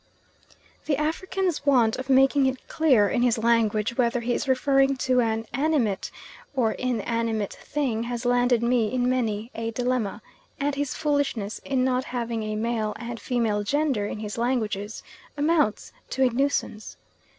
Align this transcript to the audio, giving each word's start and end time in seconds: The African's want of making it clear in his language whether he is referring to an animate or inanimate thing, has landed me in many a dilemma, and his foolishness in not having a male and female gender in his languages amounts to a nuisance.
The 0.87 0.97
African's 0.97 1.63
want 1.63 1.95
of 1.97 2.09
making 2.09 2.47
it 2.47 2.67
clear 2.67 3.07
in 3.07 3.21
his 3.21 3.37
language 3.37 3.99
whether 3.99 4.21
he 4.21 4.33
is 4.33 4.47
referring 4.47 4.95
to 4.97 5.19
an 5.21 5.45
animate 5.53 6.09
or 6.55 6.71
inanimate 6.71 7.53
thing, 7.53 8.01
has 8.05 8.25
landed 8.25 8.63
me 8.63 8.91
in 8.91 9.07
many 9.07 9.51
a 9.53 9.69
dilemma, 9.69 10.23
and 10.59 10.73
his 10.73 10.95
foolishness 10.95 11.59
in 11.59 11.83
not 11.83 12.05
having 12.05 12.41
a 12.41 12.55
male 12.55 12.95
and 12.97 13.19
female 13.19 13.61
gender 13.61 14.07
in 14.07 14.17
his 14.17 14.39
languages 14.39 15.03
amounts 15.37 15.93
to 16.09 16.23
a 16.23 16.31
nuisance. 16.31 16.97